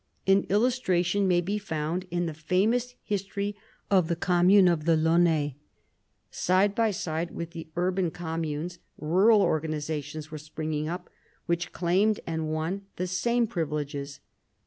[0.25, 3.55] An illustration may be found in the famous history
[3.91, 5.53] of the commune of the Laonnais.
[6.31, 11.11] Side by side with the urban communes rural organisa tions were springing up
[11.45, 14.21] which claimed, and won, the same privileges.